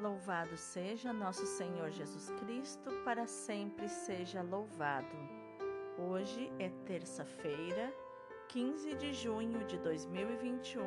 Louvado 0.00 0.56
seja 0.56 1.12
nosso 1.12 1.44
Senhor 1.44 1.90
Jesus 1.90 2.30
Cristo, 2.38 2.88
para 3.04 3.26
sempre 3.26 3.88
seja 3.88 4.42
louvado. 4.42 5.16
Hoje 5.98 6.52
é 6.60 6.68
terça-feira, 6.86 7.92
15 8.46 8.94
de 8.94 9.12
junho 9.12 9.64
de 9.64 9.76
2021, 9.78 10.84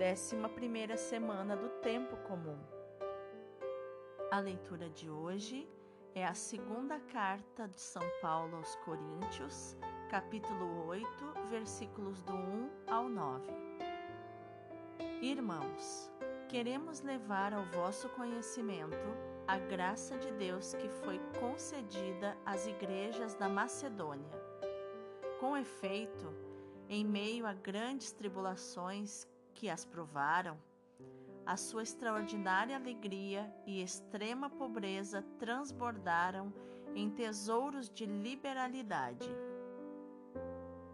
11 0.00 0.96
semana 0.96 1.56
do 1.56 1.68
Tempo 1.80 2.16
Comum. 2.26 2.58
A 4.32 4.40
leitura 4.40 4.90
de 4.90 5.08
hoje 5.08 5.68
é 6.12 6.26
a 6.26 6.34
segunda 6.34 6.98
carta 6.98 7.68
de 7.68 7.80
São 7.80 8.02
Paulo 8.20 8.56
aos 8.56 8.74
Coríntios, 8.76 9.76
capítulo 10.10 10.88
8, 10.88 11.06
versículos 11.48 12.20
do 12.22 12.34
1 12.34 12.70
ao 12.88 13.08
9. 13.08 13.52
Irmãos, 15.22 16.10
queremos 16.48 17.00
levar 17.00 17.52
ao 17.52 17.64
vosso 17.64 18.08
conhecimento 18.10 18.96
a 19.48 19.58
graça 19.58 20.16
de 20.16 20.30
Deus 20.32 20.74
que 20.74 20.88
foi 20.88 21.20
concedida 21.40 22.36
às 22.44 22.66
igrejas 22.66 23.34
da 23.34 23.48
Macedônia. 23.48 24.30
Com 25.40 25.56
efeito, 25.56 26.32
em 26.88 27.04
meio 27.04 27.46
a 27.46 27.52
grandes 27.52 28.12
tribulações 28.12 29.26
que 29.54 29.68
as 29.68 29.84
provaram, 29.84 30.56
a 31.44 31.56
sua 31.56 31.82
extraordinária 31.82 32.76
alegria 32.76 33.52
e 33.66 33.82
extrema 33.82 34.48
pobreza 34.48 35.22
transbordaram 35.38 36.52
em 36.94 37.10
tesouros 37.10 37.90
de 37.90 38.06
liberalidade. 38.06 39.28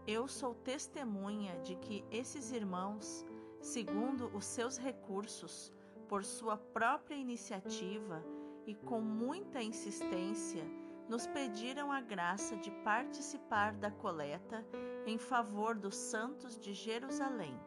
Eu 0.06 0.26
sou 0.26 0.54
testemunha 0.54 1.58
de 1.60 1.76
que 1.76 2.04
esses 2.10 2.52
irmãos 2.52 3.24
segundo 3.62 4.26
os 4.34 4.44
seus 4.44 4.76
recursos, 4.76 5.72
por 6.08 6.24
sua 6.24 6.58
própria 6.58 7.14
iniciativa 7.14 8.22
e 8.66 8.74
com 8.74 9.00
muita 9.00 9.62
insistência, 9.62 10.62
nos 11.08 11.26
pediram 11.28 11.90
a 11.90 12.00
graça 12.00 12.56
de 12.56 12.70
participar 12.82 13.72
da 13.74 13.90
coleta 13.90 14.66
em 15.06 15.16
favor 15.16 15.76
dos 15.76 15.94
santos 15.94 16.58
de 16.58 16.74
Jerusalém. 16.74 17.58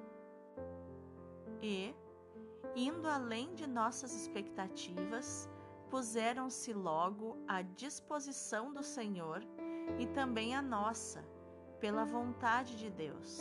E, 1.61 1.95
indo 2.75 3.07
além 3.07 3.55
de 3.55 3.65
nossas 3.65 4.13
expectativas, 4.13 5.49
puseram-se 5.89 6.73
logo 6.73 7.37
à 7.47 7.61
disposição 7.61 8.73
do 8.73 8.83
Senhor 8.83 9.41
e 9.97 10.05
também 10.07 10.55
a 10.55 10.61
nossa, 10.61 11.23
pela 11.79 12.03
vontade 12.03 12.77
de 12.77 12.89
Deus. 12.89 13.39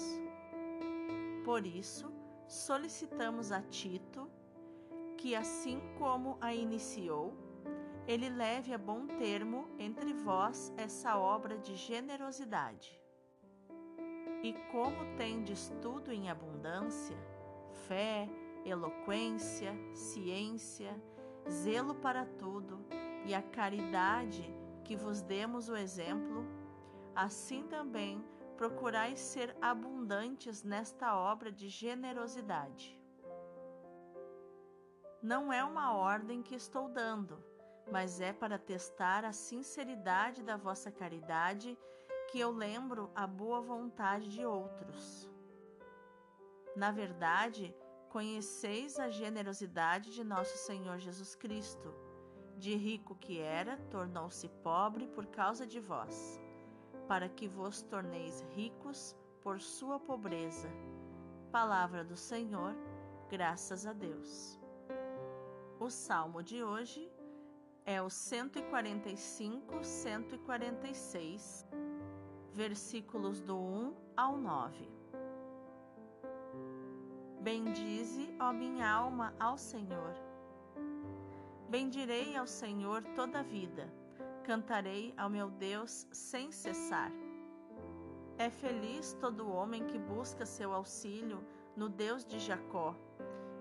Por 1.44 1.66
isso, 1.66 2.13
solicitamos 2.54 3.50
a 3.50 3.60
Tito 3.60 4.30
que, 5.16 5.34
assim 5.34 5.80
como 5.98 6.38
a 6.40 6.54
iniciou, 6.54 7.34
ele 8.06 8.28
leve 8.28 8.72
a 8.72 8.78
bom 8.78 9.06
termo 9.06 9.66
entre 9.78 10.12
vós 10.12 10.72
essa 10.76 11.18
obra 11.18 11.58
de 11.58 11.74
generosidade. 11.74 13.00
E 14.42 14.52
como 14.70 15.16
tendes 15.16 15.72
tudo 15.82 16.12
em 16.12 16.30
abundância, 16.30 17.16
fé, 17.88 18.28
eloquência, 18.64 19.74
ciência, 19.92 20.94
zelo 21.50 21.94
para 21.94 22.24
tudo 22.24 22.84
e 23.26 23.34
a 23.34 23.42
caridade 23.42 24.44
que 24.84 24.94
vos 24.94 25.22
demos 25.22 25.68
o 25.68 25.76
exemplo, 25.76 26.44
assim 27.16 27.64
também 27.64 28.22
procurai 28.56 29.16
ser 29.16 29.56
abundantes 29.60 30.62
nesta 30.62 31.16
obra 31.16 31.50
de 31.50 31.68
generosidade. 31.68 32.98
Não 35.22 35.52
é 35.52 35.64
uma 35.64 35.94
ordem 35.94 36.42
que 36.42 36.54
estou 36.54 36.88
dando, 36.88 37.42
mas 37.90 38.20
é 38.20 38.32
para 38.32 38.58
testar 38.58 39.24
a 39.24 39.32
sinceridade 39.32 40.42
da 40.42 40.56
vossa 40.56 40.90
caridade 40.90 41.78
que 42.30 42.38
eu 42.38 42.50
lembro 42.50 43.10
a 43.14 43.26
boa 43.26 43.60
vontade 43.60 44.28
de 44.28 44.44
outros. 44.44 45.30
Na 46.76 46.90
verdade, 46.90 47.74
conheceis 48.08 48.98
a 48.98 49.08
generosidade 49.08 50.12
de 50.12 50.22
nosso 50.22 50.56
Senhor 50.58 50.98
Jesus 50.98 51.34
Cristo. 51.34 51.92
De 52.56 52.74
rico 52.76 53.16
que 53.16 53.40
era, 53.40 53.76
tornou-se 53.90 54.48
pobre 54.62 55.08
por 55.08 55.26
causa 55.26 55.66
de 55.66 55.80
vós 55.80 56.43
para 57.08 57.28
que 57.28 57.46
vos 57.46 57.82
torneis 57.82 58.40
ricos 58.54 59.16
por 59.42 59.60
sua 59.60 59.98
pobreza. 59.98 60.68
Palavra 61.52 62.02
do 62.02 62.16
Senhor, 62.16 62.74
graças 63.28 63.86
a 63.86 63.92
Deus. 63.92 64.58
O 65.78 65.90
salmo 65.90 66.42
de 66.42 66.62
hoje 66.62 67.10
é 67.84 68.00
o 68.00 68.08
145, 68.08 69.84
146, 69.84 71.66
versículos 72.52 73.40
do 73.42 73.58
1 73.58 73.94
ao 74.16 74.36
9. 74.38 74.88
Bendize, 77.40 78.34
ó 78.40 78.52
minha 78.52 78.90
alma, 78.90 79.34
ao 79.38 79.58
Senhor. 79.58 80.14
Bendirei 81.68 82.34
ao 82.36 82.46
Senhor 82.46 83.02
toda 83.14 83.40
a 83.40 83.42
vida 83.42 84.03
Cantarei 84.44 85.14
ao 85.16 85.30
meu 85.30 85.48
Deus 85.48 86.06
sem 86.12 86.52
cessar. 86.52 87.10
É 88.36 88.50
feliz 88.50 89.16
todo 89.18 89.48
homem 89.48 89.86
que 89.86 89.98
busca 89.98 90.44
seu 90.44 90.74
auxílio 90.74 91.42
no 91.74 91.88
Deus 91.88 92.26
de 92.26 92.38
Jacó 92.38 92.94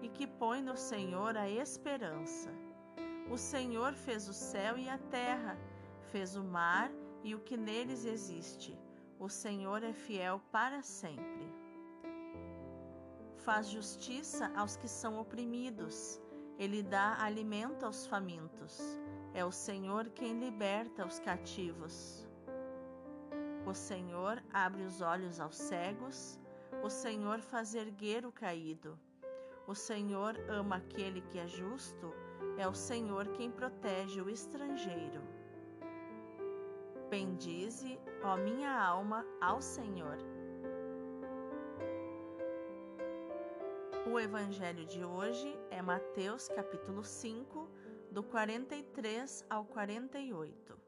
e 0.01 0.09
que 0.09 0.27
põe 0.27 0.61
no 0.61 0.75
Senhor 0.75 1.37
a 1.37 1.49
esperança. 1.49 2.51
O 3.31 3.37
Senhor 3.37 3.93
fez 3.93 4.27
o 4.27 4.33
céu 4.33 4.77
e 4.77 4.89
a 4.89 4.97
terra, 4.97 5.57
fez 6.11 6.35
o 6.35 6.43
mar 6.43 6.91
e 7.23 7.33
o 7.33 7.39
que 7.39 7.55
neles 7.55 8.03
existe. 8.03 8.77
O 9.17 9.29
Senhor 9.29 9.83
é 9.83 9.93
fiel 9.93 10.41
para 10.51 10.81
sempre. 10.81 11.47
Faz 13.37 13.69
justiça 13.69 14.51
aos 14.53 14.75
que 14.75 14.89
são 14.89 15.17
oprimidos, 15.17 16.19
ele 16.57 16.83
dá 16.83 17.23
alimento 17.23 17.85
aos 17.85 18.05
famintos. 18.05 18.99
É 19.33 19.43
o 19.43 19.51
Senhor 19.51 20.09
quem 20.09 20.39
liberta 20.39 21.05
os 21.05 21.19
cativos. 21.19 22.27
O 23.65 23.73
Senhor 23.73 24.43
abre 24.53 24.83
os 24.83 25.01
olhos 25.01 25.39
aos 25.39 25.55
cegos, 25.55 26.39
o 26.83 26.89
Senhor 26.89 27.39
faz 27.39 27.73
erguer 27.73 28.25
o 28.25 28.31
caído. 28.31 28.99
O 29.65 29.73
Senhor 29.73 30.35
ama 30.49 30.75
aquele 30.75 31.21
que 31.21 31.39
é 31.39 31.47
justo, 31.47 32.13
é 32.57 32.67
o 32.67 32.73
Senhor 32.73 33.27
quem 33.29 33.49
protege 33.49 34.21
o 34.21 34.29
estrangeiro. 34.29 35.21
Bendize, 37.09 37.99
ó 38.23 38.35
minha 38.35 38.71
alma, 38.71 39.25
ao 39.41 39.61
Senhor. 39.61 40.17
O 44.05 44.19
evangelho 44.19 44.85
de 44.85 45.03
hoje 45.03 45.57
é 45.71 45.81
Mateus 45.81 46.49
capítulo 46.49 47.03
5, 47.03 47.69
do 48.13 48.21
43 48.21 49.43
ao 49.49 49.65
48. 49.65 50.79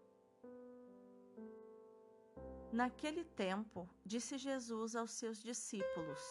Naquele 2.72 3.24
tempo, 3.24 3.90
disse 4.06 4.38
Jesus 4.38 4.96
aos 4.96 5.09
seus 5.09 5.41
discípulos: 5.41 6.22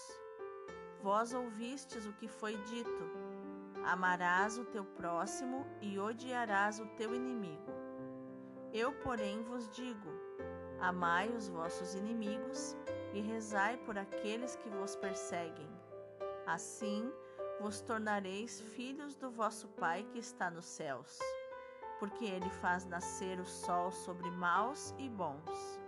Vós 1.02 1.34
ouvistes 1.34 2.06
o 2.06 2.12
que 2.12 2.28
foi 2.28 2.56
dito: 2.58 3.04
Amarás 3.84 4.56
o 4.56 4.64
teu 4.66 4.84
próximo 4.84 5.66
e 5.82 5.98
odiarás 5.98 6.78
o 6.78 6.86
teu 6.94 7.12
inimigo. 7.12 7.72
Eu, 8.72 8.92
porém, 9.00 9.42
vos 9.42 9.68
digo: 9.70 10.10
Amai 10.78 11.28
os 11.28 11.48
vossos 11.48 11.96
inimigos 11.96 12.76
e 13.12 13.20
rezai 13.20 13.76
por 13.78 13.98
aqueles 13.98 14.54
que 14.54 14.68
vos 14.68 14.94
perseguem. 14.94 15.68
Assim, 16.46 17.12
vos 17.60 17.80
tornareis 17.80 18.60
filhos 18.60 19.14
do 19.14 19.30
vosso 19.30 19.68
Pai 19.68 20.04
que 20.12 20.18
está 20.18 20.50
nos 20.50 20.64
céus, 20.64 21.18
porque 21.98 22.24
ele 22.24 22.50
faz 22.50 22.84
nascer 22.84 23.38
o 23.40 23.46
sol 23.46 23.90
sobre 23.90 24.30
maus 24.30 24.94
e 24.98 25.08
bons, 25.08 25.80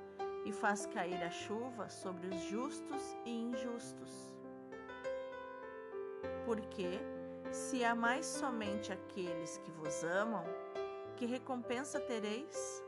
e 0.45 0.53
faz 0.53 0.87
cair 0.87 1.23
a 1.23 1.31
chuva 1.31 1.89
sobre 1.89 2.29
os 2.29 2.41
justos 2.43 3.03
e 3.25 3.31
injustos. 3.31 4.35
Porque, 6.45 7.01
se 7.51 7.85
amais 7.85 8.27
somente 8.27 8.93
aqueles 8.93 9.59
que 9.59 9.71
vos 9.73 10.05
amam, 10.05 10.45
que 11.17 11.27
recompensa 11.27 11.99
tereis? 11.99 12.85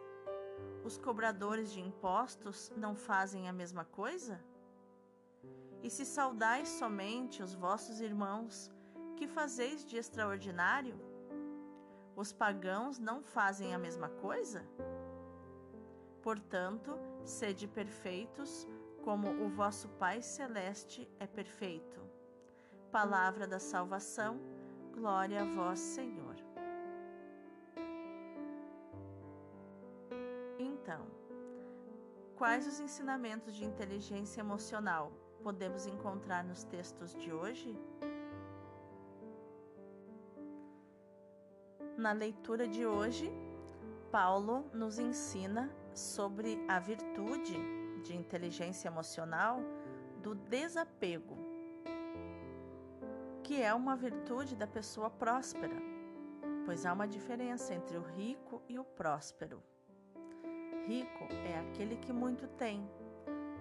Os 0.84 0.96
cobradores 0.96 1.72
de 1.72 1.80
impostos 1.80 2.72
não 2.76 2.94
fazem 2.94 3.48
a 3.48 3.52
mesma 3.52 3.84
coisa? 3.84 4.40
E 5.82 5.88
se 5.88 6.04
saudais 6.04 6.69
somente 6.69 7.42
os 7.42 7.54
vossos 7.54 8.00
irmãos, 8.00 8.70
que 9.16 9.26
fazeis 9.26 9.84
de 9.84 9.96
extraordinário? 9.96 10.94
Os 12.16 12.32
pagãos 12.32 12.98
não 12.98 13.22
fazem 13.22 13.75
a 13.75 13.78
mesma 13.78 14.08
coisa? 14.08 14.64
Portanto, 16.20 16.92
sede 17.25 17.69
perfeitos, 17.69 18.66
como 19.04 19.28
o 19.44 19.48
vosso 19.48 19.88
Pai 19.90 20.20
Celeste 20.20 21.08
é 21.19 21.26
perfeito. 21.26 22.00
Palavra 22.90 23.46
da 23.46 23.60
salvação, 23.60 24.40
glória 24.92 25.42
a 25.42 25.44
vós, 25.44 25.78
Senhor. 25.78 26.36
Então, 30.58 31.06
quais 32.36 32.66
os 32.66 32.80
ensinamentos 32.80 33.54
de 33.54 33.64
inteligência 33.64 34.40
emocional? 34.40 35.12
Podemos 35.43 35.87
encontrar 35.87 36.44
nos 36.44 36.64
textos 36.64 37.14
de 37.14 37.32
hoje? 37.32 37.79
Na 41.96 42.12
leitura 42.12 42.67
de 42.69 42.87
hoje, 42.87 43.31
Paulo 44.11 44.64
nos 44.73 44.99
ensina 44.99 45.70
sobre 45.93 46.64
a 46.69 46.79
virtude 46.79 47.56
de 48.02 48.17
inteligência 48.17 48.88
emocional 48.88 49.61
do 50.23 50.35
desapego, 50.35 51.37
que 53.43 53.61
é 53.61 53.75
uma 53.75 53.96
virtude 53.96 54.55
da 54.55 54.67
pessoa 54.67 55.11
próspera, 55.11 55.76
pois 56.64 56.87
há 56.87 56.93
uma 56.93 57.08
diferença 57.08 57.75
entre 57.75 57.96
o 57.96 58.02
rico 58.02 58.62
e 58.69 58.79
o 58.79 58.85
próspero. 58.85 59.62
Rico 60.87 61.25
é 61.46 61.58
aquele 61.58 61.96
que 61.96 62.12
muito 62.12 62.46
tem, 62.49 62.88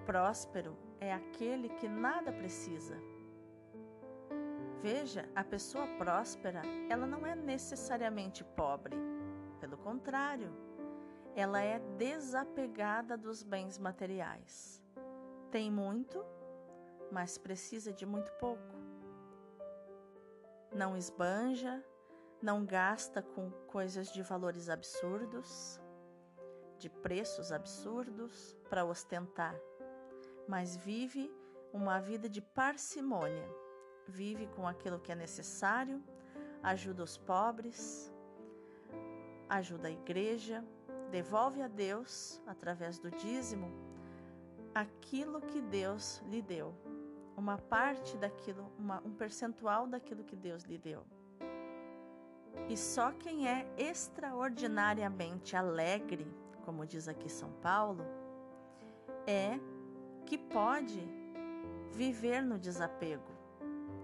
próspero 0.06 0.87
é 1.00 1.14
aquele 1.14 1.70
que 1.70 1.88
nada 1.88 2.32
precisa. 2.32 2.98
Veja, 4.82 5.28
a 5.36 5.44
pessoa 5.44 5.88
próspera, 5.98 6.62
ela 6.90 7.06
não 7.06 7.26
é 7.26 7.36
necessariamente 7.36 8.44
pobre. 8.44 8.96
Pelo 9.60 9.78
contrário, 9.78 10.54
ela 11.36 11.62
é 11.62 11.80
desapegada 11.98 13.18
dos 13.18 13.44
bens 13.44 13.78
materiais. 13.78 14.82
Tem 15.52 15.72
muito, 15.72 16.24
mas 17.12 17.38
precisa 17.38 17.92
de 17.92 18.06
muito 18.06 18.32
pouco. 18.34 18.76
Não 20.74 20.96
esbanja, 20.96 21.84
não 22.42 22.66
gasta 22.66 23.22
com 23.22 23.50
coisas 23.68 24.12
de 24.12 24.22
valores 24.22 24.70
absurdos, 24.70 25.82
de 26.78 26.90
preços 26.90 27.52
absurdos 27.52 28.56
para 28.70 28.86
ostentar, 28.86 29.56
mas 30.48 30.76
vive 30.76 31.32
uma 31.74 32.00
vida 32.00 32.30
de 32.30 32.42
parcimônia 32.42 33.48
vive 34.08 34.48
com 34.48 34.68
aquilo 34.68 35.00
que 35.00 35.12
é 35.12 35.16
necessário, 35.16 36.02
ajuda 36.64 37.04
os 37.04 37.18
pobres, 37.18 38.12
ajuda 39.50 39.90
a 39.90 39.92
igreja, 39.92 40.64
devolve 41.12 41.62
a 41.62 41.68
Deus, 41.68 42.42
através 42.48 42.98
do 42.98 43.12
dízimo, 43.12 43.72
aquilo 44.74 45.42
que 45.42 45.62
Deus 45.62 46.22
lhe 46.28 46.42
deu, 46.42 46.74
uma 47.36 47.58
parte 47.58 48.18
daquilo, 48.18 48.72
uma, 48.78 49.02
um 49.06 49.14
percentual 49.14 49.88
daquilo 49.88 50.24
que 50.24 50.36
Deus 50.36 50.64
lhe 50.64 50.78
deu. 50.78 51.04
E 52.70 52.76
só 52.76 53.12
quem 53.12 53.48
é 53.48 53.68
extraordinariamente 53.78 55.56
alegre, 55.56 56.28
como 56.66 56.86
diz 56.86 57.08
aqui 57.08 57.30
São 57.30 57.52
Paulo, 57.62 58.04
é 59.26 59.60
que 60.28 60.38
pode 60.38 61.02
viver 61.92 62.44
no 62.44 62.60
desapego 62.60 63.38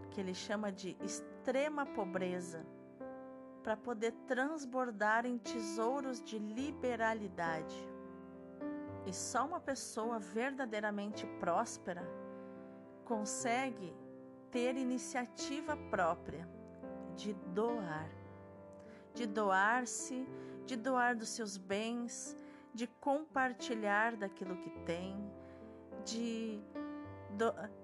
que 0.09 0.21
ele 0.21 0.33
chama 0.33 0.71
de 0.71 0.95
extrema 1.03 1.85
pobreza, 1.85 2.65
para 3.63 3.75
poder 3.75 4.11
transbordar 4.27 5.25
em 5.25 5.37
tesouros 5.37 6.21
de 6.21 6.37
liberalidade. 6.37 7.75
E 9.05 9.13
só 9.13 9.45
uma 9.45 9.59
pessoa 9.59 10.19
verdadeiramente 10.19 11.25
próspera 11.39 12.03
consegue 13.05 13.93
ter 14.51 14.75
iniciativa 14.77 15.75
própria 15.89 16.47
de 17.15 17.33
doar, 17.33 18.09
de 19.13 19.25
doar-se, 19.25 20.27
de 20.65 20.75
doar 20.75 21.15
dos 21.15 21.29
seus 21.29 21.57
bens, 21.57 22.37
de 22.73 22.85
compartilhar 22.87 24.15
daquilo 24.15 24.57
que 24.57 24.69
tem, 24.85 25.15
de, 26.05 26.61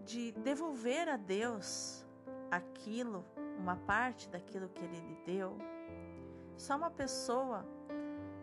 de 0.06 0.32
devolver 0.34 1.08
a 1.08 1.18
Deus 1.18 2.06
aquilo, 2.52 3.26
uma 3.58 3.76
parte 3.76 4.30
daquilo 4.30 4.70
que 4.70 4.84
ele 4.84 5.00
lhe 5.00 5.16
deu. 5.26 5.58
Só 6.58 6.76
uma 6.76 6.92
pessoa 6.92 7.66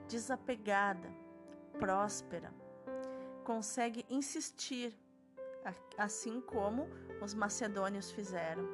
desapegada, 0.08 1.08
próspera, 1.78 2.52
consegue 3.44 4.04
insistir, 4.08 4.96
assim 5.98 6.40
como 6.40 6.88
os 7.22 7.34
macedônios 7.34 8.10
fizeram. 8.10 8.64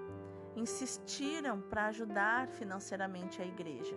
Insistiram 0.55 1.61
para 1.61 1.87
ajudar 1.87 2.47
financeiramente 2.49 3.41
a 3.41 3.47
igreja. 3.47 3.97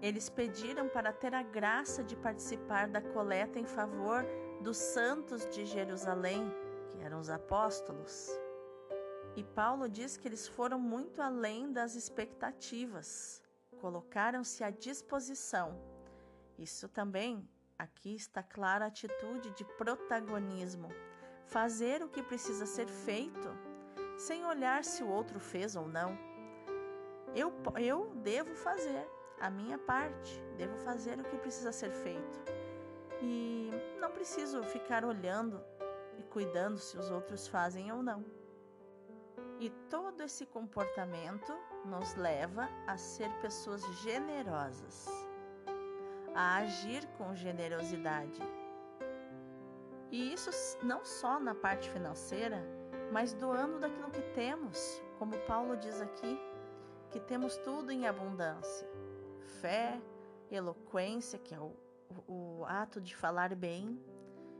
Eles 0.00 0.28
pediram 0.28 0.88
para 0.88 1.12
ter 1.12 1.34
a 1.34 1.42
graça 1.42 2.02
de 2.02 2.16
participar 2.16 2.88
da 2.88 3.00
coleta 3.00 3.60
em 3.60 3.66
favor 3.66 4.24
dos 4.62 4.76
santos 4.76 5.44
de 5.50 5.66
Jerusalém, 5.66 6.48
que 6.88 7.02
eram 7.02 7.18
os 7.18 7.28
apóstolos. 7.28 8.30
E 9.34 9.42
Paulo 9.42 9.88
diz 9.88 10.16
que 10.16 10.28
eles 10.28 10.46
foram 10.46 10.78
muito 10.78 11.20
além 11.20 11.72
das 11.72 11.96
expectativas, 11.96 13.42
colocaram-se 13.80 14.62
à 14.62 14.70
disposição. 14.70 15.76
Isso 16.58 16.88
também, 16.88 17.48
aqui 17.78 18.14
está 18.14 18.42
clara 18.42 18.84
a 18.84 18.88
atitude 18.88 19.50
de 19.50 19.64
protagonismo, 19.64 20.88
fazer 21.46 22.02
o 22.02 22.08
que 22.08 22.22
precisa 22.22 22.64
ser 22.64 22.86
feito, 22.86 23.48
sem 24.16 24.44
olhar 24.44 24.84
se 24.84 25.02
o 25.02 25.08
outro 25.08 25.40
fez 25.40 25.74
ou 25.74 25.88
não. 25.88 26.16
Eu, 27.34 27.52
eu 27.80 28.14
devo 28.16 28.54
fazer 28.54 29.08
a 29.40 29.50
minha 29.50 29.78
parte, 29.78 30.40
devo 30.56 30.76
fazer 30.76 31.18
o 31.18 31.24
que 31.24 31.38
precisa 31.38 31.72
ser 31.72 31.90
feito. 31.90 32.61
E 33.24 33.70
não 34.00 34.10
preciso 34.10 34.64
ficar 34.64 35.04
olhando 35.04 35.62
e 36.18 36.24
cuidando 36.24 36.76
se 36.76 36.98
os 36.98 37.08
outros 37.08 37.46
fazem 37.46 37.92
ou 37.92 38.02
não. 38.02 38.24
E 39.60 39.70
todo 39.88 40.24
esse 40.24 40.44
comportamento 40.44 41.56
nos 41.84 42.16
leva 42.16 42.68
a 42.84 42.96
ser 42.96 43.30
pessoas 43.40 43.80
generosas, 44.02 45.06
a 46.34 46.56
agir 46.56 47.06
com 47.16 47.32
generosidade. 47.32 48.42
E 50.10 50.32
isso 50.32 50.50
não 50.82 51.04
só 51.04 51.38
na 51.38 51.54
parte 51.54 51.88
financeira, 51.90 52.60
mas 53.12 53.32
doando 53.34 53.78
daquilo 53.78 54.10
que 54.10 54.22
temos, 54.34 55.00
como 55.16 55.38
Paulo 55.46 55.76
diz 55.76 56.00
aqui, 56.00 56.38
que 57.10 57.20
temos 57.20 57.56
tudo 57.58 57.92
em 57.92 58.08
abundância: 58.08 58.88
fé, 59.60 60.00
eloquência, 60.50 61.38
que 61.38 61.54
é 61.54 61.60
o, 61.60 61.72
o, 62.28 62.64
ato 62.66 63.00
de 63.00 63.14
falar 63.14 63.54
bem, 63.54 63.98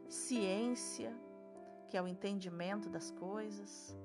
ciência, 0.09 1.17
que 1.89 1.97
é 1.97 2.03
o 2.03 2.09
entendimento 2.09 2.89
das 2.89 3.11
coisas 3.11 3.97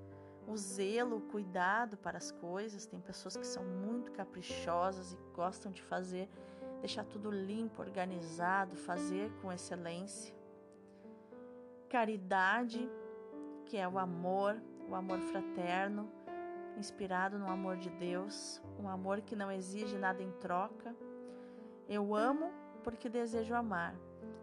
o 0.48 0.56
zelo, 0.56 1.18
o 1.18 1.22
cuidado 1.22 1.98
para 1.98 2.18
as 2.18 2.32
coisas. 2.32 2.86
Tem 2.86 3.00
pessoas 3.01 3.36
que 3.36 3.46
são 3.46 3.63
muito 3.66 4.12
caprichosas 4.13 5.12
e 5.12 5.18
gostam 5.36 5.72
de 5.72 5.82
fazer, 5.82 6.30
deixar 6.80 7.04
tudo 7.04 7.30
limpo, 7.30 7.82
organizado, 7.82 8.75
fazer 8.75 9.30
com 9.42 9.51
excelência. 9.51 10.34
Caridade, 11.89 12.89
que 13.66 13.77
é 13.77 13.88
o 13.88 14.00
amor, 14.00 14.60
o 14.89 14.96
amor 14.96 15.20
fraterno, 15.20 16.10
inspirado 16.77 17.38
no 17.38 17.50
amor 17.50 17.75
de 17.77 17.89
Deus, 17.89 18.62
um 18.80 18.88
amor 18.88 19.22
que 19.22 19.36
não 19.36 19.51
exige 19.51 19.98
nada 19.98 20.24
em 20.24 20.32
troca. 20.32 20.96
Eu 21.89 22.16
amo 22.16 22.51
porque 22.77 23.10
desejo 23.10 23.53
amar. 23.53 23.96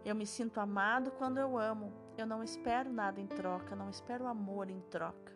Eu 0.03 0.15
me 0.15 0.25
sinto 0.25 0.59
amado 0.59 1.11
quando 1.11 1.37
eu 1.37 1.57
amo. 1.57 1.91
Eu 2.17 2.25
não 2.25 2.43
espero 2.43 2.91
nada 2.91 3.19
em 3.19 3.27
troca, 3.27 3.75
não 3.75 3.89
espero 3.89 4.27
amor 4.27 4.69
em 4.69 4.79
troca. 4.81 5.33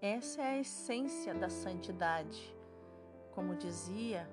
Essa 0.00 0.42
é 0.42 0.46
a 0.46 0.58
essência 0.58 1.34
da 1.34 1.48
santidade. 1.48 2.56
Como 3.32 3.56
dizia 3.56 4.28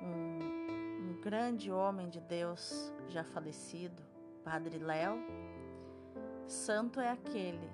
um, 0.00 1.10
um 1.10 1.20
grande 1.20 1.70
homem 1.70 2.08
de 2.08 2.20
Deus 2.20 2.92
já 3.08 3.24
falecido, 3.24 4.02
Padre 4.44 4.78
Léo, 4.78 5.18
santo 6.46 7.00
é 7.00 7.10
aquele 7.10 7.70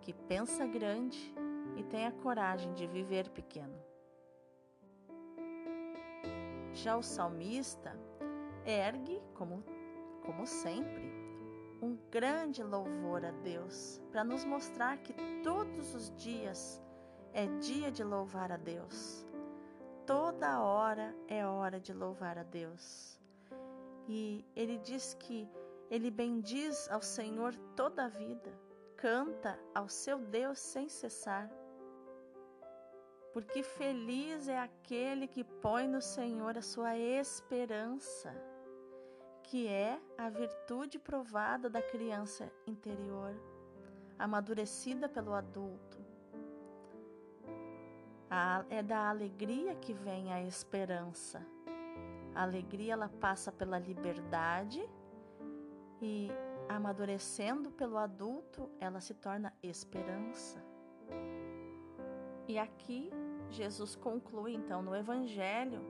que 0.00 0.12
pensa 0.12 0.66
grande 0.66 1.32
e 1.76 1.82
tem 1.84 2.06
a 2.06 2.12
coragem 2.12 2.72
de 2.74 2.86
viver 2.86 3.28
pequeno. 3.30 3.89
Já 6.72 6.96
o 6.96 7.02
salmista 7.02 7.96
ergue, 8.64 9.22
como, 9.34 9.64
como 10.24 10.46
sempre, 10.46 11.12
um 11.82 11.96
grande 12.10 12.62
louvor 12.62 13.24
a 13.24 13.30
Deus, 13.30 14.00
para 14.10 14.22
nos 14.22 14.44
mostrar 14.44 14.98
que 14.98 15.14
todos 15.42 15.94
os 15.94 16.14
dias 16.16 16.80
é 17.32 17.46
dia 17.58 17.90
de 17.90 18.04
louvar 18.04 18.52
a 18.52 18.56
Deus. 18.56 19.26
Toda 20.06 20.60
hora 20.60 21.14
é 21.28 21.46
hora 21.46 21.80
de 21.80 21.92
louvar 21.92 22.38
a 22.38 22.42
Deus. 22.42 23.18
E 24.08 24.44
ele 24.56 24.78
diz 24.78 25.14
que 25.14 25.48
ele 25.90 26.10
bendiz 26.10 26.88
ao 26.90 27.02
Senhor 27.02 27.54
toda 27.76 28.04
a 28.04 28.08
vida, 28.08 28.52
canta 28.96 29.58
ao 29.74 29.88
seu 29.88 30.18
Deus 30.18 30.58
sem 30.58 30.88
cessar. 30.88 31.50
Porque 33.32 33.62
feliz 33.62 34.48
é 34.48 34.58
aquele 34.58 35.26
que 35.26 35.44
põe 35.44 35.86
no 35.86 36.02
Senhor 36.02 36.58
a 36.58 36.62
sua 36.62 36.96
esperança 36.96 38.34
que 39.50 39.66
é 39.66 40.00
a 40.16 40.28
virtude 40.28 40.96
provada 40.96 41.68
da 41.68 41.82
criança 41.82 42.48
interior, 42.68 43.34
amadurecida 44.16 45.08
pelo 45.08 45.34
adulto. 45.34 45.98
é 48.68 48.80
da 48.80 49.10
alegria 49.10 49.74
que 49.74 49.92
vem 49.92 50.32
a 50.32 50.40
esperança. 50.40 51.44
A 52.32 52.44
alegria 52.44 52.92
ela 52.92 53.08
passa 53.08 53.50
pela 53.50 53.76
liberdade 53.76 54.88
e 56.00 56.30
amadurecendo 56.68 57.72
pelo 57.72 57.98
adulto, 57.98 58.70
ela 58.78 59.00
se 59.00 59.14
torna 59.14 59.52
esperança. 59.60 60.64
E 62.46 62.56
aqui 62.56 63.10
Jesus 63.50 63.96
conclui 63.96 64.54
então 64.54 64.80
no 64.82 64.94
evangelho 64.94 65.80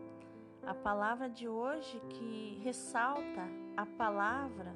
a 0.67 0.75
palavra 0.75 1.29
de 1.29 1.49
hoje 1.49 2.01
que 2.09 2.61
ressalta 2.63 3.49
a 3.77 3.87
palavra, 3.87 4.75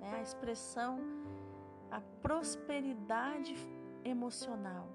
né, 0.00 0.16
a 0.16 0.22
expressão, 0.22 0.98
a 1.90 2.00
prosperidade 2.22 3.54
emocional. 4.04 4.88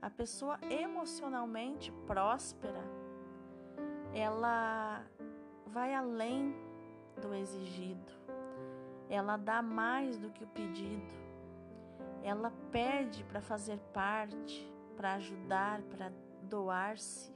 A 0.00 0.08
pessoa 0.08 0.58
emocionalmente 0.70 1.90
próspera, 2.06 2.82
ela 4.14 5.04
vai 5.66 5.94
além 5.94 6.54
do 7.20 7.34
exigido, 7.34 8.12
ela 9.08 9.36
dá 9.36 9.60
mais 9.60 10.18
do 10.18 10.30
que 10.30 10.44
o 10.44 10.48
pedido, 10.48 11.14
ela 12.22 12.52
pede 12.70 13.24
para 13.24 13.40
fazer 13.40 13.78
parte, 13.92 14.72
para 14.98 15.14
ajudar, 15.14 15.80
para 15.82 16.12
doar-se. 16.42 17.32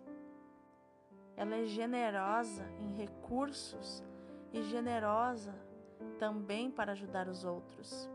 Ela 1.36 1.58
é 1.58 1.64
generosa 1.64 2.68
em 2.80 2.92
recursos 2.96 4.02
e 4.52 4.60
generosa 4.64 5.54
também 6.18 6.72
para 6.72 6.90
ajudar 6.90 7.28
os 7.28 7.44
outros. 7.44 8.10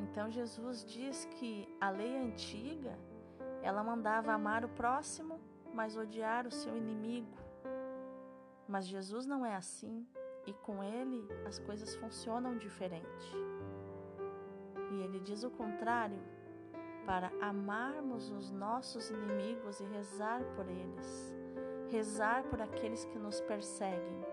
Então 0.00 0.30
Jesus 0.30 0.82
diz 0.82 1.26
que 1.26 1.68
a 1.78 1.90
lei 1.90 2.16
antiga, 2.16 2.98
ela 3.62 3.84
mandava 3.84 4.32
amar 4.32 4.64
o 4.64 4.68
próximo, 4.70 5.38
mas 5.74 5.94
odiar 5.94 6.46
o 6.46 6.50
seu 6.50 6.74
inimigo. 6.74 7.36
Mas 8.66 8.86
Jesus 8.86 9.26
não 9.26 9.44
é 9.44 9.54
assim 9.54 10.06
e 10.46 10.54
com 10.54 10.82
ele 10.82 11.28
as 11.46 11.58
coisas 11.58 11.94
funcionam 11.96 12.56
diferente. 12.56 13.36
E 14.90 15.02
ele 15.02 15.20
diz 15.20 15.44
o 15.44 15.50
contrário, 15.50 16.18
para 17.06 17.30
amarmos 17.40 18.30
os 18.30 18.50
nossos 18.50 19.10
inimigos 19.10 19.80
e 19.80 19.84
rezar 19.84 20.42
por 20.56 20.68
eles 20.68 21.42
rezar 21.92 22.44
por 22.44 22.58
aqueles 22.62 23.04
que 23.04 23.18
nos 23.18 23.38
perseguem. 23.42 24.24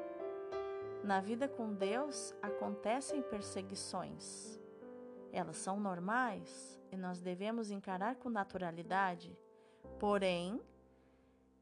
Na 1.03 1.19
vida 1.19 1.45
com 1.45 1.73
Deus 1.73 2.33
acontecem 2.41 3.21
perseguições. 3.21 4.57
Elas 5.33 5.57
são 5.57 5.77
normais 5.77 6.79
e 6.89 6.95
nós 6.95 7.19
devemos 7.19 7.69
encarar 7.69 8.15
com 8.15 8.29
naturalidade, 8.29 9.37
porém, 9.99 10.61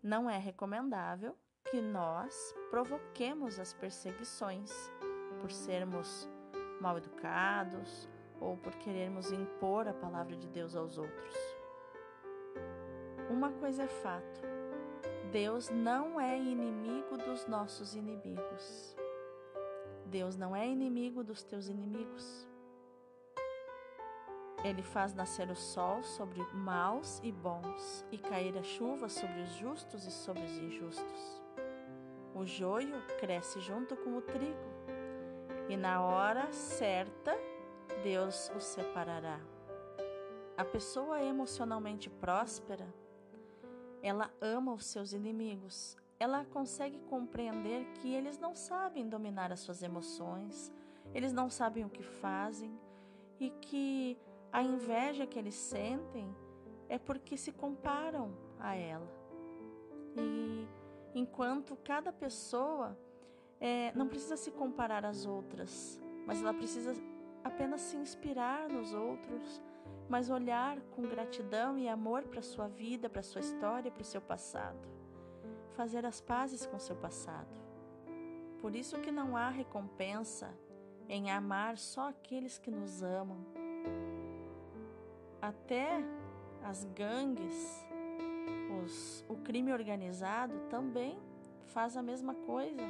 não 0.01 0.29
é 0.29 0.37
recomendável 0.37 1.35
que 1.71 1.81
nós 1.81 2.55
provoquemos 2.69 3.59
as 3.59 3.73
perseguições 3.73 4.71
por 5.41 5.51
sermos 5.51 6.29
mal 6.79 6.95
educados 6.95 8.07
ou 8.39 8.58
por 8.58 8.74
querermos 8.75 9.32
impor 9.32 9.88
a 9.88 9.94
palavra 9.94 10.36
de 10.36 10.48
Deus 10.48 10.75
aos 10.75 10.98
outros. 10.98 11.36
Uma 13.29 13.51
coisa 13.51 13.84
é 13.84 13.88
fato: 13.88 14.41
Deus 15.32 15.70
não 15.70 16.20
é 16.20 16.38
inimigo 16.38 17.17
dos 17.17 17.46
nossos 17.48 17.96
inimigos. 17.96 18.96
Deus 20.06 20.38
não 20.38 20.56
é 20.56 20.65
inimigo 20.65 21.24
dos 21.24 21.44
teus 21.44 21.67
inimigos. 21.67 22.48
Ele 24.63 24.82
faz 24.82 25.13
nascer 25.13 25.50
o 25.51 25.56
sol 25.56 26.01
sobre 26.01 26.41
maus 26.53 27.20
e 27.24 27.32
bons 27.32 28.06
e 28.12 28.17
cair 28.17 28.58
a 28.58 28.63
chuva 28.63 29.08
sobre 29.08 29.41
os 29.41 29.51
justos 29.51 30.06
e 30.06 30.12
sobre 30.12 30.44
os 30.44 30.58
injustos. 30.58 31.44
O 32.34 32.46
joio 32.46 33.01
cresce 33.20 33.60
junto 33.60 33.96
com 33.98 34.17
o 34.17 34.22
trigo, 34.22 34.58
e 35.70 35.75
na 35.75 36.01
hora 36.01 36.51
certa 36.51 37.36
Deus 38.03 38.51
os 38.55 38.63
separará. 38.63 39.39
A 40.55 40.65
pessoa 40.65 41.21
emocionalmente 41.21 42.09
próspera 42.09 42.87
ela 44.01 44.31
ama 44.39 44.73
os 44.73 44.85
seus 44.85 45.13
inimigos. 45.13 45.97
Ela 46.19 46.45
consegue 46.45 46.99
compreender 47.09 47.85
que 47.95 48.13
eles 48.13 48.39
não 48.39 48.55
sabem 48.55 49.07
dominar 49.07 49.51
as 49.51 49.59
suas 49.59 49.83
emoções, 49.83 50.71
eles 51.13 51.31
não 51.31 51.49
sabem 51.49 51.85
o 51.85 51.89
que 51.89 52.03
fazem 52.03 52.77
e 53.39 53.49
que 53.49 54.17
a 54.51 54.63
inveja 54.63 55.27
que 55.27 55.37
eles 55.37 55.55
sentem 55.55 56.33
é 56.89 56.97
porque 56.97 57.37
se 57.37 57.51
comparam 57.51 58.33
a 58.59 58.75
ela. 58.75 59.07
E 60.15 60.67
enquanto 61.13 61.75
cada 61.83 62.11
pessoa 62.11 62.97
é, 63.59 63.91
não 63.95 64.07
precisa 64.07 64.37
se 64.37 64.51
comparar 64.51 65.05
às 65.05 65.25
outras, 65.25 66.01
mas 66.25 66.41
ela 66.41 66.53
precisa 66.53 66.95
apenas 67.47 67.81
se 67.81 67.97
inspirar 67.97 68.69
nos 68.69 68.93
outros 68.93 69.61
mas 70.09 70.29
olhar 70.29 70.79
com 70.95 71.01
gratidão 71.03 71.77
e 71.77 71.87
amor 71.87 72.23
para 72.23 72.41
sua 72.41 72.67
vida, 72.67 73.09
para 73.09 73.21
sua 73.21 73.41
história, 73.41 73.91
para 73.91 74.01
o 74.01 74.05
seu 74.05 74.21
passado. 74.21 74.87
Fazer 75.73 76.05
as 76.05 76.21
pazes 76.21 76.65
com 76.65 76.79
seu 76.79 76.95
passado. 76.95 77.59
Por 78.59 78.75
isso 78.75 78.99
que 78.99 79.11
não 79.11 79.35
há 79.35 79.49
recompensa 79.49 80.49
em 81.09 81.29
amar 81.29 81.77
só 81.77 82.09
aqueles 82.09 82.57
que 82.57 82.71
nos 82.71 83.03
amam. 83.03 83.45
Até 85.41 86.03
as 86.63 86.85
gangues, 86.85 87.85
os, 88.81 89.25
o 89.29 89.35
crime 89.35 89.71
organizado 89.71 90.57
também 90.69 91.19
faz 91.67 91.95
a 91.95 92.01
mesma 92.01 92.33
coisa. 92.33 92.81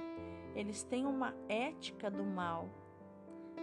Eles 0.56 0.84
têm 0.84 1.06
uma 1.06 1.34
ética 1.50 2.10
do 2.10 2.24
mal. 2.24 2.70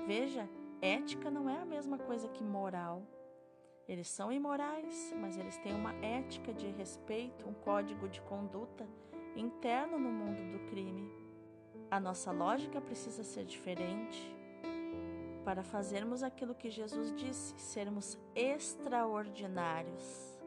Veja, 0.07 0.49
ética 0.85 1.31
não 1.31 1.49
é 1.49 1.59
a 1.59 1.65
mesma 1.65 1.97
coisa 1.97 2.29
que 2.29 2.45
moral. 2.45 3.03
Eles 3.89 4.09
são 4.09 4.31
imorais, 4.31 5.15
mas 5.19 5.39
eles 5.39 5.57
têm 5.59 5.75
uma 5.75 5.95
ética 6.05 6.53
de 6.53 6.69
respeito, 6.71 7.49
um 7.49 7.55
código 7.55 8.09
de 8.09 8.21
conduta 8.23 8.87
interno 9.35 9.99
no 9.99 10.11
mundo 10.11 10.53
do 10.53 10.71
crime. 10.71 11.11
A 11.91 11.99
nossa 11.99 12.31
lógica 12.33 12.81
precisa 12.81 13.25
ser 13.25 13.45
diferente 13.45 14.35
para 15.45 15.63
fazermos 15.63 16.23
aquilo 16.23 16.55
que 16.55 16.71
Jesus 16.71 17.15
disse, 17.15 17.59
sermos 17.59 18.19
extraordinários 18.35 20.39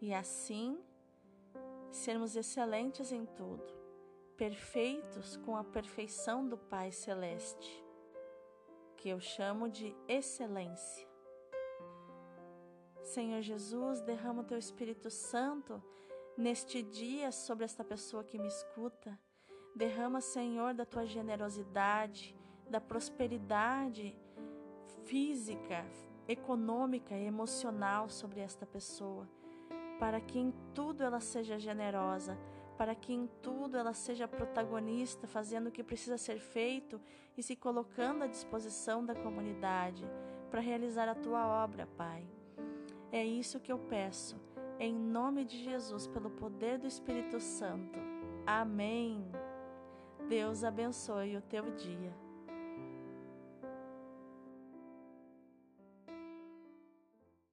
e 0.00 0.12
assim 0.12 0.78
sermos 1.90 2.34
excelentes 2.34 3.12
em 3.12 3.24
tudo, 3.24 3.72
perfeitos 4.36 5.36
com 5.36 5.56
a 5.56 5.62
perfeição 5.62 6.48
do 6.48 6.56
Pai 6.56 6.90
Celeste, 6.90 7.81
que 9.02 9.08
eu 9.08 9.18
chamo 9.18 9.68
de 9.68 9.92
excelência. 10.06 11.08
Senhor 13.02 13.42
Jesus, 13.42 14.00
derrama 14.00 14.42
o 14.42 14.44
teu 14.44 14.56
Espírito 14.56 15.10
Santo 15.10 15.82
neste 16.38 16.84
dia 16.84 17.32
sobre 17.32 17.64
esta 17.64 17.82
pessoa 17.82 18.22
que 18.22 18.38
me 18.38 18.46
escuta. 18.46 19.18
Derrama, 19.74 20.20
Senhor, 20.20 20.72
da 20.72 20.84
tua 20.84 21.04
generosidade, 21.04 22.36
da 22.70 22.80
prosperidade 22.80 24.16
física, 25.04 25.84
econômica 26.28 27.12
e 27.16 27.26
emocional 27.26 28.08
sobre 28.08 28.38
esta 28.38 28.64
pessoa, 28.64 29.28
para 29.98 30.20
que 30.20 30.38
em 30.38 30.54
tudo 30.72 31.02
ela 31.02 31.18
seja 31.18 31.58
generosa, 31.58 32.38
para 32.76 32.94
que 32.94 33.12
em 33.12 33.26
tudo 33.40 33.76
ela 33.76 33.92
seja 33.92 34.26
protagonista, 34.26 35.26
fazendo 35.26 35.68
o 35.68 35.70
que 35.72 35.82
precisa 35.82 36.18
ser 36.18 36.38
feito 36.38 37.00
e 37.36 37.42
se 37.42 37.54
colocando 37.54 38.24
à 38.24 38.26
disposição 38.26 39.04
da 39.04 39.14
comunidade 39.14 40.04
para 40.50 40.60
realizar 40.60 41.08
a 41.08 41.14
tua 41.14 41.46
obra, 41.64 41.86
Pai. 41.96 42.26
É 43.10 43.24
isso 43.24 43.60
que 43.60 43.70
eu 43.70 43.78
peço, 43.78 44.40
em 44.78 44.94
nome 44.94 45.44
de 45.44 45.62
Jesus, 45.62 46.06
pelo 46.06 46.30
poder 46.30 46.78
do 46.78 46.86
Espírito 46.86 47.38
Santo. 47.40 47.98
Amém. 48.46 49.30
Deus 50.28 50.64
abençoe 50.64 51.36
o 51.36 51.42
teu 51.42 51.70
dia. 51.72 52.21